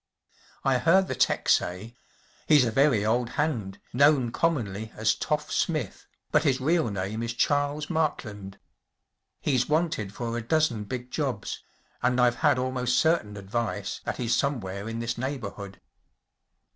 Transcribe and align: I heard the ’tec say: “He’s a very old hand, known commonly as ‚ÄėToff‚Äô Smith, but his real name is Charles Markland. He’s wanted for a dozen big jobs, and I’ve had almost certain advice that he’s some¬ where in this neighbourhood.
I 0.63 0.79
heard 0.79 1.07
the 1.07 1.13
’tec 1.13 1.47
say: 1.47 1.95
“He’s 2.47 2.65
a 2.65 2.71
very 2.71 3.05
old 3.05 3.29
hand, 3.37 3.77
known 3.93 4.31
commonly 4.31 4.91
as 4.95 5.13
‚ÄėToff‚Äô 5.15 5.51
Smith, 5.51 6.07
but 6.31 6.41
his 6.43 6.59
real 6.59 6.89
name 6.89 7.21
is 7.21 7.35
Charles 7.35 7.87
Markland. 7.87 8.57
He’s 9.41 9.69
wanted 9.69 10.11
for 10.11 10.35
a 10.35 10.41
dozen 10.41 10.85
big 10.85 11.11
jobs, 11.11 11.61
and 12.01 12.19
I’ve 12.19 12.37
had 12.37 12.57
almost 12.57 12.97
certain 12.97 13.37
advice 13.37 14.01
that 14.03 14.17
he’s 14.17 14.35
some¬ 14.35 14.59
where 14.59 14.89
in 14.89 15.01
this 15.01 15.19
neighbourhood. 15.19 15.79